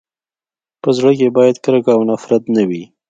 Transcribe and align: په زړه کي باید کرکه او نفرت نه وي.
په 0.81 0.89
زړه 0.97 1.11
کي 1.19 1.27
باید 1.37 1.55
کرکه 1.65 1.91
او 1.95 2.01
نفرت 2.11 2.43
نه 2.55 2.63
وي. 2.69 2.83